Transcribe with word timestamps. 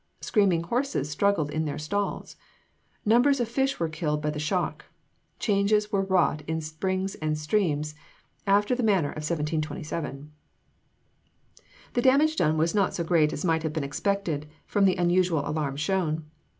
Screaming 0.19 0.63
horses 0.63 1.11
struggled 1.11 1.51
in 1.51 1.65
their 1.65 1.77
stalls. 1.77 2.35
Numbers 3.05 3.39
of 3.39 3.47
fish 3.47 3.79
were 3.79 3.87
killed 3.87 4.19
by 4.19 4.31
the 4.31 4.39
shock. 4.39 4.85
Changes 5.37 5.91
were 5.91 6.01
wrought 6.01 6.41
in 6.47 6.59
springs 6.59 7.13
and 7.21 7.37
streams, 7.37 7.93
after 8.47 8.73
the 8.73 8.81
manner 8.81 9.09
of 9.09 9.17
1727. 9.17 10.31
The 11.93 12.01
damage 12.01 12.35
done 12.35 12.57
was 12.57 12.73
not 12.73 12.95
so 12.95 13.03
great 13.03 13.31
as 13.31 13.45
might 13.45 13.61
have 13.61 13.73
been 13.73 13.83
expected 13.83 14.47
from 14.65 14.85
the 14.85 14.95
unusual 14.95 15.47
alarm 15.47 15.75
shown. 15.75 16.25